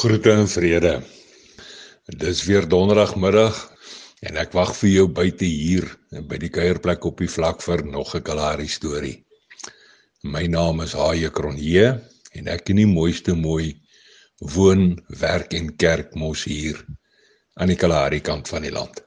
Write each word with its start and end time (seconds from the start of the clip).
Groete 0.00 0.30
en 0.32 0.46
vrede. 0.48 1.02
Dis 2.22 2.38
weer 2.48 2.64
donderdagmiddag 2.64 3.58
en 4.24 4.38
ek 4.40 4.54
wag 4.56 4.70
vir 4.78 4.88
jou 4.88 5.04
buite 5.12 5.44
hier 5.44 5.84
by 6.30 6.38
die 6.40 6.48
kuierplek 6.54 7.04
op 7.10 7.20
die 7.20 7.28
vlak 7.28 7.60
vir 7.60 7.82
nog 7.84 8.14
'n 8.16 8.24
Kalahari 8.24 8.68
storie. 8.76 9.18
My 10.24 10.46
naam 10.46 10.80
is 10.86 10.96
Haie 10.96 11.28
Kronje 11.28 12.00
en 12.32 12.48
ek 12.48 12.72
in 12.72 12.80
die 12.80 12.88
mooiste 12.88 13.36
mooi 13.36 13.76
woon, 14.56 15.04
werk 15.20 15.52
en 15.52 15.68
kerk 15.76 16.16
mos 16.16 16.48
hier 16.48 16.80
aan 17.60 17.68
die 17.68 17.76
Kalahari 17.76 18.24
kant 18.24 18.48
van 18.48 18.62
die 18.62 18.72
land. 18.72 19.04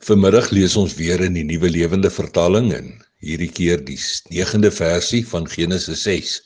Vanmiddag 0.00 0.52
lees 0.56 0.76
ons 0.76 0.96
weer 0.96 1.20
in 1.20 1.34
die 1.34 1.44
Nuwe 1.44 1.68
Lewende 1.68 2.10
Vertaling 2.10 2.72
in 2.72 2.94
hierdie 3.20 3.52
keer 3.52 3.84
die 3.84 4.00
9de 4.32 4.72
versie 4.72 5.26
van 5.26 5.44
Genesis 5.44 6.02
6. 6.02 6.40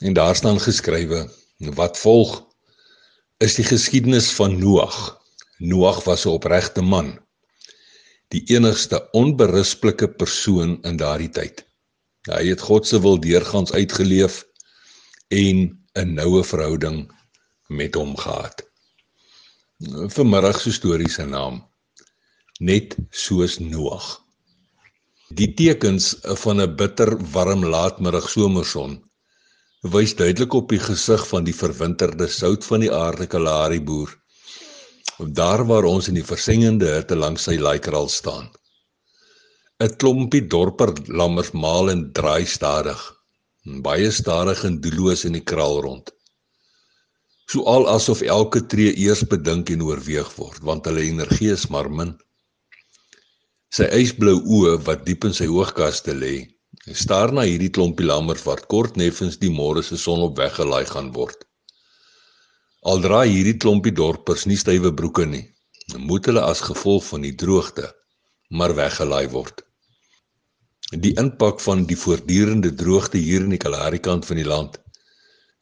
En 0.00 0.14
daar 0.14 0.36
staan 0.36 0.60
geskrywe 0.60 1.28
Wat 1.56 1.96
volg 1.98 2.42
is 3.40 3.54
die 3.56 3.64
geskiedenis 3.64 4.28
van 4.36 4.58
Noag. 4.60 5.16
Noag 5.58 6.04
was 6.04 6.26
'n 6.26 6.28
opregte 6.36 6.82
man, 6.82 7.18
die 8.28 8.42
enigste 8.52 9.08
onberusplike 9.12 10.08
persoon 10.08 10.82
in 10.82 10.96
daardie 10.96 11.30
tyd. 11.30 11.64
Hy 12.28 12.44
het 12.48 12.60
God 12.60 12.86
se 12.86 13.00
wil 13.00 13.20
deurgangs 13.20 13.72
uitgeleef 13.72 14.44
en 15.28 15.80
'n 15.94 16.14
noue 16.14 16.44
verhouding 16.44 17.12
met 17.68 17.94
hom 17.94 18.16
gehad. 18.16 18.62
Vanmiddag 20.12 20.60
se 20.60 20.72
storie 20.72 21.10
se 21.10 21.24
naam 21.24 21.64
net 22.60 22.96
soos 23.10 23.58
Noag. 23.58 24.20
Die 25.28 25.54
tekens 25.54 26.16
van 26.20 26.60
'n 26.60 26.76
bitter 26.76 27.16
warm 27.32 27.64
laatmiddag 27.64 28.28
somerson 28.28 29.05
wys 29.92 30.14
duidelik 30.18 30.54
op 30.58 30.68
die 30.72 30.80
gesig 30.82 31.22
van 31.28 31.44
die 31.46 31.54
verwinterde 31.54 32.28
sout 32.32 32.64
van 32.64 32.82
die 32.84 32.92
aarde 32.92 33.26
Kalahari 33.30 33.80
boer. 33.80 34.12
Daar 35.18 35.64
waar 35.68 35.86
ons 35.88 36.08
in 36.10 36.16
die 36.18 36.26
versengende 36.26 36.90
hitte 36.94 37.16
langs 37.16 37.46
sy 37.48 37.56
laikral 37.60 38.08
staan. 38.12 38.50
'n 39.80 39.96
Klompie 40.00 40.46
dorper 40.54 40.92
lammers 41.08 41.52
maal 41.52 41.90
en 41.92 42.02
draai 42.18 42.46
stadig. 42.46 43.00
Baie 43.86 44.10
stadig 44.10 44.64
en 44.64 44.80
doelloos 44.80 45.24
in 45.28 45.34
die 45.36 45.44
kraal 45.50 45.80
rond. 45.86 46.12
So 47.50 47.62
al 47.74 47.88
asof 47.88 48.22
elke 48.22 48.62
tree 48.66 48.94
eers 48.96 49.22
bedink 49.32 49.70
en 49.70 49.82
oorweeg 49.82 50.30
word, 50.38 50.62
want 50.68 50.86
hulle 50.88 51.04
energie 51.04 51.52
is 51.52 51.68
maar 51.70 51.90
min. 51.90 52.14
Sy 53.76 53.86
ysblou 54.00 54.40
oë 54.58 54.78
wat 54.86 55.04
diep 55.06 55.28
in 55.28 55.36
sy 55.36 55.46
oogkaste 55.46 56.14
lê, 56.14 56.34
staar 56.94 57.32
na 57.32 57.42
hierdie 57.42 57.72
klompie 57.74 58.06
lammers 58.06 58.44
wat 58.46 58.66
kort 58.70 58.96
neffens 58.96 59.38
die 59.42 59.50
môre 59.50 59.82
se 59.82 59.98
son 59.98 60.22
op 60.22 60.36
weggelaai 60.38 60.86
gaan 60.86 61.12
word. 61.12 61.42
Al 62.86 63.00
dra 63.02 63.24
hierdie 63.26 63.56
klompie 63.58 63.92
dorpers 63.92 64.46
nie 64.46 64.58
stywe 64.60 64.92
broeke 64.94 65.26
nie, 65.26 65.42
moet 65.98 66.26
hulle 66.30 66.42
as 66.46 66.62
gevolg 66.62 67.04
van 67.08 67.26
die 67.26 67.34
droogte 67.34 67.90
maar 68.50 68.74
weggelaai 68.78 69.26
word. 69.32 69.62
Die 71.02 71.16
impak 71.18 71.58
van 71.60 71.82
die 71.90 71.98
voortdurende 71.98 72.70
droogte 72.70 73.18
hier 73.18 73.42
in 73.42 73.50
die 73.50 73.62
Kalahari 73.62 73.98
kant 73.98 74.26
van 74.28 74.38
die 74.38 74.46
land 74.46 74.78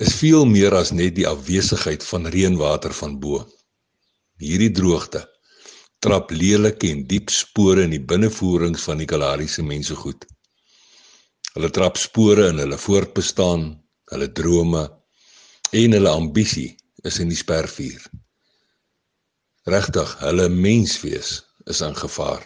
is 0.02 0.18
veel 0.20 0.44
meer 0.44 0.74
as 0.76 0.92
net 0.92 1.14
die 1.16 1.24
afwesigheid 1.28 2.04
van 2.04 2.28
reënwater 2.28 2.92
van 2.92 3.16
bo. 3.20 3.40
Hierdie 4.42 4.72
droogte 4.74 5.24
trap 6.04 6.34
lelike 6.36 6.90
en 6.92 7.06
diep 7.08 7.30
spore 7.32 7.86
in 7.86 7.94
die 7.94 8.02
binnevoerings 8.12 8.82
van 8.84 9.00
die 9.00 9.08
Kalahari 9.08 9.46
se 9.48 9.62
mense 9.64 9.96
goed. 9.96 10.26
Hulle 11.54 11.70
trap 11.70 11.98
spore 12.02 12.48
in 12.50 12.58
hulle 12.58 12.76
voortbestaan, 12.82 13.68
hulle 14.10 14.26
drome 14.34 14.80
en 15.70 15.92
hulle 15.94 16.10
ambisie 16.10 16.72
is 17.06 17.20
in 17.22 17.28
die 17.30 17.38
spervuur. 17.38 18.02
Regtig, 19.70 20.14
hulle 20.24 20.48
menswees 20.50 21.36
is 21.70 21.82
in 21.86 21.94
gevaar. 21.94 22.42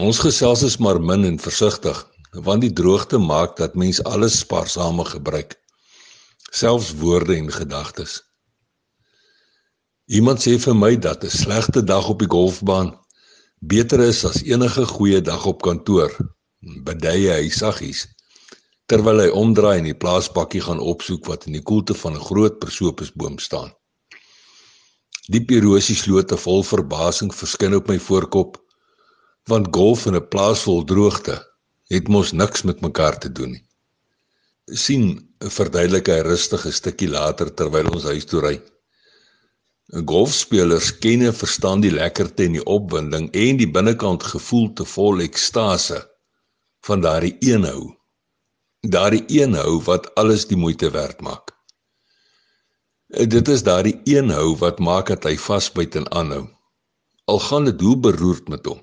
Ons 0.00 0.22
gesels 0.24 0.64
is 0.64 0.78
maar 0.80 1.00
min 1.10 1.26
en 1.28 1.36
versigtig, 1.42 2.00
want 2.48 2.64
die 2.64 2.72
droogte 2.80 3.20
maak 3.20 3.58
dat 3.60 3.76
mens 3.76 4.00
alles 4.08 4.40
spaarsame 4.40 5.04
gebruik, 5.10 5.52
selfs 6.48 6.94
woorde 7.02 7.36
en 7.36 7.52
gedagtes. 7.52 8.22
Iemand 10.08 10.40
sê 10.40 10.56
vir 10.56 10.80
my 10.80 10.94
dat 10.96 11.24
'n 11.24 11.36
slegte 11.42 11.84
dag 11.84 12.08
op 12.08 12.24
die 12.24 12.32
golfbaan 12.36 12.96
beter 13.60 14.00
is 14.00 14.24
as 14.24 14.42
enige 14.42 14.88
goeie 14.96 15.20
dag 15.20 15.44
op 15.44 15.60
kantoor 15.62 16.12
bedye 16.60 17.34
hy 17.34 17.50
saggies 17.54 18.06
terwyl 18.90 19.20
hy 19.22 19.28
omdraai 19.40 19.78
en 19.78 19.88
die 19.90 20.00
plaasbakkie 20.02 20.62
gaan 20.64 20.80
opsoek 20.92 21.26
wat 21.30 21.44
in 21.46 21.58
die 21.58 21.66
koelte 21.70 21.94
van 21.94 22.14
'n 22.16 22.26
groot 22.28 22.56
persopusboom 22.62 23.36
staan. 23.38 23.70
Diep 25.28 25.50
erosie 25.50 25.96
slote 25.96 26.36
vol 26.36 26.64
verbasing 26.64 27.34
verskyn 27.40 27.76
op 27.78 27.88
my 27.88 27.98
voorkop 28.08 28.56
want 29.52 29.72
golf 29.76 30.06
in 30.06 30.16
'n 30.16 30.28
plaas 30.32 30.64
vol 30.66 30.84
droogte 30.84 31.36
het 31.94 32.08
mos 32.08 32.32
niks 32.32 32.64
met 32.64 32.80
mekaar 32.80 33.18
te 33.18 33.32
doen 33.32 33.52
nie. 33.52 33.64
sien 34.84 35.04
'n 35.40 35.50
verduidelike 35.50 36.22
rustige 36.22 36.72
stukkie 36.72 37.08
later 37.08 37.54
terwyl 37.54 37.88
ons 37.94 38.04
huis 38.04 38.24
toe 38.24 38.40
ry. 38.40 38.56
'n 39.92 40.04
Golfspelers 40.04 40.98
ken 40.98 41.22
en 41.22 41.34
verstaan 41.34 41.80
die 41.80 41.90
lekkerte 41.90 42.44
en 42.44 42.52
die 42.52 42.64
opwinding 42.64 43.30
en 43.32 43.56
die 43.56 43.70
binnekant 43.70 44.22
gevoel 44.22 44.72
te 44.72 44.84
vol 44.84 45.20
ekstase 45.20 46.08
van 46.86 47.00
daardie 47.00 47.36
een 47.40 47.64
hou. 47.64 47.94
Daardie 48.80 49.24
een 49.40 49.54
hou 49.54 49.80
wat 49.82 50.14
alles 50.14 50.46
die 50.46 50.56
moeite 50.56 50.90
werd 50.90 51.20
maak. 51.20 51.54
Dit 53.08 53.48
is 53.48 53.62
daardie 53.62 54.00
een 54.04 54.30
hou 54.30 54.56
wat 54.60 54.78
maak 54.78 55.08
dat 55.08 55.24
hy 55.24 55.36
vasbyt 55.40 55.96
en 55.96 56.10
aanhou. 56.12 56.44
Al 57.24 57.40
gaan 57.40 57.64
dit 57.64 57.80
hoe 57.80 57.96
beroerd 57.96 58.48
met 58.48 58.66
hom. 58.68 58.82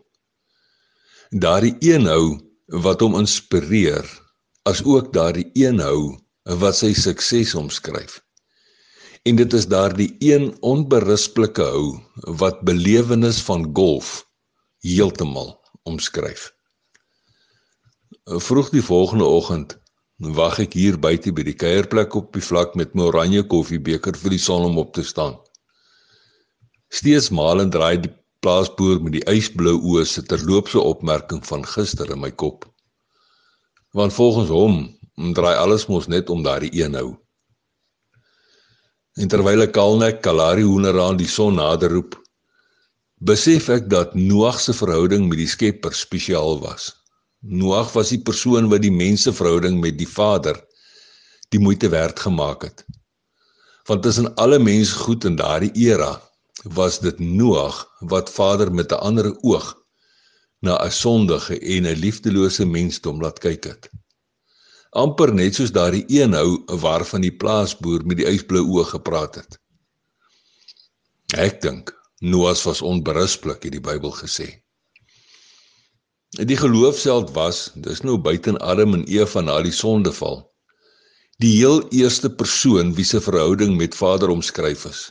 Daardie 1.30 1.76
een 1.80 2.06
hou 2.10 2.40
wat 2.82 3.02
hom 3.06 3.18
inspireer, 3.20 4.06
as 4.66 4.84
ook 4.84 5.14
daardie 5.14 5.50
een 5.54 5.80
hou 5.80 6.18
wat 6.62 6.78
sy 6.78 6.94
sukses 6.94 7.54
omskryf. 7.56 8.20
En 9.26 9.38
dit 9.38 9.54
is 9.54 9.68
daardie 9.70 10.16
een 10.20 10.52
onberisplike 10.62 11.62
hou 11.62 12.02
wat 12.42 12.62
belewenis 12.66 13.42
van 13.46 13.70
golf 13.74 14.26
heeltemal 14.86 15.56
omskryf. 15.84 16.55
Vroeg 18.26 18.72
die 18.74 18.82
volgende 18.82 19.26
oggend 19.30 19.76
wag 20.18 20.56
ek 20.64 20.74
hier 20.74 20.96
buite 20.98 21.30
by 21.38 21.44
die 21.46 21.54
kuierplek 21.62 22.16
op 22.18 22.32
die 22.34 22.42
vlak 22.42 22.72
met 22.80 22.96
my 22.98 23.04
oranje 23.12 23.44
koffiebeker 23.46 24.18
vir 24.18 24.34
die 24.34 24.42
son 24.42 24.66
om 24.66 24.80
op 24.82 24.96
te 24.98 25.04
staan. 25.06 25.36
Steeds 26.90 27.30
malend 27.30 27.76
draai 27.76 28.02
die 28.02 28.10
plaasboer 28.42 29.04
met 29.06 29.14
die 29.20 29.22
ysblou 29.30 29.76
oë 29.78 30.08
se 30.10 30.26
terloopse 30.26 30.82
opmerking 30.82 31.46
van 31.46 31.68
gister 31.76 32.10
in 32.18 32.24
my 32.24 32.32
kop. 32.32 32.66
Want 33.94 34.18
volgens 34.18 34.50
hom 34.50 34.82
draai 35.38 35.54
alles 35.54 35.86
mos 35.86 36.10
net 36.10 36.34
om 36.34 36.42
daardie 36.42 36.74
een 36.82 36.98
hou. 36.98 37.14
En 39.22 39.30
terwyl 39.30 39.70
ek 39.70 39.78
kalnek 39.78 40.24
Kalahari 40.26 40.66
hoender 40.66 40.98
aan 40.98 41.22
die 41.22 41.30
son 41.30 41.62
nader 41.62 41.94
roep, 41.94 42.18
besef 43.22 43.70
ek 43.70 43.86
dat 43.94 44.18
Noag 44.18 44.58
se 44.58 44.74
verhouding 44.74 45.30
met 45.30 45.46
die 45.46 45.52
Skepper 45.58 45.94
spesiaal 45.94 46.64
was. 46.66 46.96
Noag 47.46 47.92
was 47.94 48.10
die 48.10 48.22
persoon 48.22 48.70
wat 48.70 48.82
die 48.82 48.94
menseverhouding 48.94 49.80
met 49.80 49.98
die 49.98 50.10
Vader 50.10 50.58
die 51.54 51.60
moeite 51.62 51.90
werd 51.90 52.20
gemaak 52.20 52.64
het. 52.66 52.86
Want 53.86 54.04
tussen 54.04 54.34
alle 54.36 54.60
mense 54.60 54.96
goed 54.96 55.26
in 55.30 55.36
daardie 55.36 55.72
era 55.88 56.22
was 56.64 57.00
dit 57.00 57.20
Noag 57.20 57.84
wat 58.00 58.32
Vader 58.34 58.74
met 58.74 58.92
'n 58.92 59.02
ander 59.10 59.30
oog 59.42 59.76
na 60.60 60.78
'n 60.86 60.92
sondige 60.92 61.60
en 61.60 61.86
'n 61.86 62.00
liefdelose 62.00 62.66
mensdom 62.66 63.22
laat 63.22 63.40
kyk 63.40 63.64
het. 63.64 63.90
amper 64.96 65.34
net 65.36 65.58
soos 65.58 65.74
daardie 65.76 66.06
een 66.08 66.34
hou 66.38 66.64
waarvan 66.82 67.24
die 67.26 67.36
plaasboer 67.36 68.06
met 68.08 68.22
die 68.22 68.28
ysblou 68.30 68.64
oë 68.78 68.86
gepraat 68.94 69.42
het. 69.42 69.58
Ek 71.36 71.60
dink 71.62 71.92
Noas 72.24 72.64
was 72.64 72.82
onberispelik, 72.82 73.66
het 73.68 73.74
die 73.76 73.84
Bybel 73.84 74.14
gesê. 74.16 74.48
Die 76.36 76.58
geloofsheld 76.58 77.30
was, 77.32 77.70
dis 77.80 78.02
nou 78.04 78.18
buiten 78.20 78.58
Adam 78.60 78.94
en 78.98 79.04
Eva 79.08 79.40
na 79.42 79.62
die 79.64 79.72
sondeval. 79.72 80.42
Die 81.40 81.54
heel 81.58 81.80
eerste 81.96 82.28
persoon 82.28 82.92
wie 82.98 83.06
se 83.08 83.22
verhouding 83.24 83.78
met 83.80 83.96
Vader 83.96 84.30
omskryf 84.34 84.84
is. 84.90 85.04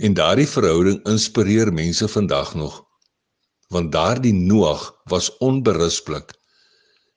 En 0.00 0.16
daardie 0.16 0.48
verhouding 0.48 1.02
inspireer 1.08 1.72
mense 1.72 2.08
vandag 2.08 2.54
nog. 2.54 2.78
Want 3.68 3.92
daardie 3.92 4.32
Noag 4.32 4.94
was 5.12 5.28
onberispelik 5.44 6.32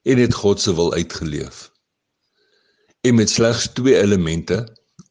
en 0.04 0.18
het 0.18 0.34
God 0.34 0.62
se 0.62 0.76
wil 0.76 0.94
uitgeleef. 0.94 1.72
En 3.02 3.16
met 3.16 3.30
slegs 3.30 3.70
twee 3.74 3.96
elemente, 4.02 4.60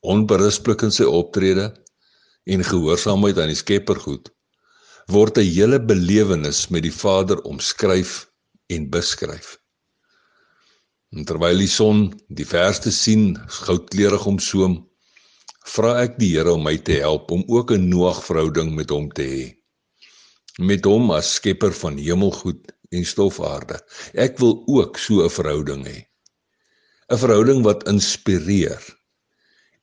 onberispelik 0.00 0.84
in 0.84 0.92
sy 0.92 1.08
optrede 1.08 1.72
en 2.44 2.64
gehoorsaamheid 2.64 3.40
aan 3.40 3.52
die 3.54 3.56
Skepper 3.56 3.96
goed, 4.00 4.33
word 5.12 5.38
'n 5.38 5.44
hele 5.44 5.78
belewenis 5.80 6.68
met 6.70 6.82
die 6.82 6.92
Vader 6.92 7.40
omskryf 7.44 8.30
en 8.66 8.88
beskryf. 8.90 9.58
En 11.12 11.24
terwyl 11.24 11.58
die 11.58 11.68
son 11.68 12.08
die 12.28 12.46
verste 12.46 12.90
sien 12.90 13.36
goudkleurig 13.46 14.24
omsoom, 14.26 14.80
vra 15.64 16.00
ek 16.02 16.16
die 16.18 16.32
Here 16.36 16.52
om 16.52 16.64
my 16.64 16.76
te 16.78 16.96
help 17.04 17.30
om 17.30 17.44
ook 17.46 17.72
'n 17.72 17.88
Noag 17.88 18.24
verhouding 18.24 18.74
met 18.74 18.90
hom 18.90 19.10
te 19.12 19.22
hê. 19.22 19.44
Met 20.58 20.84
hom 20.84 21.10
as 21.10 21.34
skepper 21.34 21.72
van 21.72 21.98
hemelgoed 21.98 22.72
en 22.90 23.04
stofaarde. 23.04 23.80
Ek 24.14 24.38
wil 24.38 24.64
ook 24.66 24.98
so 24.98 25.24
'n 25.24 25.30
verhouding 25.30 25.86
hê. 25.86 26.06
'n 27.10 27.18
Verhouding 27.18 27.62
wat 27.62 27.88
inspireer 27.88 28.82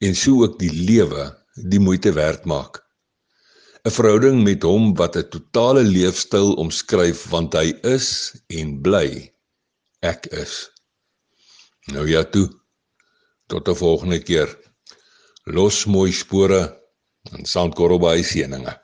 en 0.01 0.15
so 0.15 0.44
ook 0.44 0.59
die 0.59 0.73
lewe 0.73 1.29
die 1.69 1.79
moeite 1.79 2.12
werd 2.13 2.45
maak. 2.45 2.81
'n 3.81 3.89
Verhouding 3.89 4.44
met 4.45 4.62
hom 4.62 4.92
wat 5.00 5.16
'n 5.18 5.30
totale 5.33 5.81
leefstyl 5.83 6.50
omskryf 6.63 7.19
want 7.33 7.56
hy 7.57 7.74
is 7.95 8.07
en 8.60 8.75
bly 8.86 9.10
ek 10.06 10.28
is. 10.44 10.69
Nou 11.94 12.06
ja 12.10 12.22
toe. 12.24 12.45
Tot 13.50 13.68
'n 13.68 13.75
volgende 13.75 14.19
keer. 14.22 14.50
Los 15.45 15.86
mooi 15.86 16.12
spore 16.13 16.62
en 17.33 17.45
sandkorrel 17.45 18.00
by 18.00 18.22
seëninge. 18.22 18.81